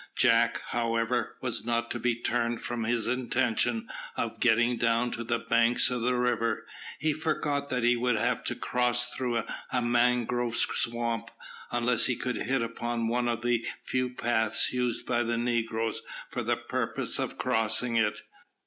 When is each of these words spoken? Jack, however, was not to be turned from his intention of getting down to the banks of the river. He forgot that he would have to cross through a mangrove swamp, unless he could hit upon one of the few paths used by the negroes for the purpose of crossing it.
Jack, 0.15 0.63
however, 0.69 1.37
was 1.43 1.63
not 1.63 1.91
to 1.91 1.99
be 1.99 2.15
turned 2.15 2.59
from 2.59 2.85
his 2.85 3.05
intention 3.05 3.87
of 4.17 4.39
getting 4.39 4.75
down 4.77 5.11
to 5.11 5.23
the 5.23 5.37
banks 5.37 5.91
of 5.91 6.01
the 6.01 6.15
river. 6.15 6.65
He 6.97 7.13
forgot 7.13 7.69
that 7.69 7.83
he 7.83 7.95
would 7.95 8.15
have 8.15 8.43
to 8.45 8.55
cross 8.55 9.13
through 9.13 9.43
a 9.71 9.79
mangrove 9.83 10.55
swamp, 10.55 11.29
unless 11.69 12.07
he 12.07 12.15
could 12.15 12.37
hit 12.37 12.63
upon 12.63 13.09
one 13.09 13.27
of 13.27 13.43
the 13.43 13.63
few 13.83 14.09
paths 14.15 14.73
used 14.73 15.05
by 15.05 15.21
the 15.21 15.37
negroes 15.37 16.01
for 16.31 16.41
the 16.41 16.57
purpose 16.57 17.19
of 17.19 17.37
crossing 17.37 17.95
it. 17.95 18.23